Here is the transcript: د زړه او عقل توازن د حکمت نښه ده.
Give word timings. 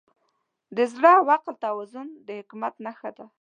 د 0.75 0.77
زړه 0.93 1.11
او 1.19 1.25
عقل 1.33 1.55
توازن 1.65 2.07
د 2.27 2.27
حکمت 2.39 2.73
نښه 2.85 3.09
ده. 3.17 3.25